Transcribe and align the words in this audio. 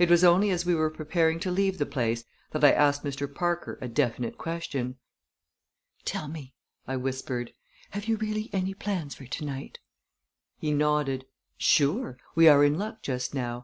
It 0.00 0.10
was 0.10 0.24
only 0.24 0.50
as 0.50 0.66
we 0.66 0.74
were 0.74 0.90
preparing 0.90 1.38
to 1.38 1.50
leave 1.52 1.78
the 1.78 1.86
place 1.86 2.24
that 2.50 2.64
I 2.64 2.72
asked 2.72 3.04
Mr. 3.04 3.32
Parker 3.32 3.78
a 3.80 3.86
definite 3.86 4.36
question. 4.36 4.96
"Tell 6.04 6.26
me," 6.26 6.54
I 6.88 6.96
whispered, 6.96 7.52
"have 7.90 8.06
you 8.08 8.16
really 8.16 8.50
any 8.52 8.74
plans 8.74 9.14
for 9.14 9.26
to 9.26 9.44
night?" 9.44 9.78
He 10.58 10.72
nodded. 10.72 11.24
"Sure! 11.56 12.18
We 12.34 12.48
are 12.48 12.64
in 12.64 12.78
luck 12.78 13.00
just 13.02 13.32
now. 13.32 13.58